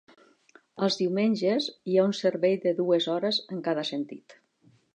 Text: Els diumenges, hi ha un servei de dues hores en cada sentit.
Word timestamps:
Els 0.85 0.95
diumenges, 1.01 1.67
hi 1.91 1.99
ha 2.03 2.07
un 2.11 2.17
servei 2.21 2.57
de 2.65 2.73
dues 2.81 3.09
hores 3.17 3.43
en 3.57 3.65
cada 3.69 3.87
sentit. 3.91 4.39